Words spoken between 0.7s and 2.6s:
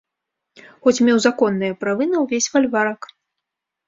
Хоць меў законныя правы на ўвесь